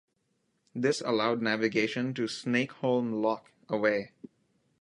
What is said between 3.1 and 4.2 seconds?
Lock, away.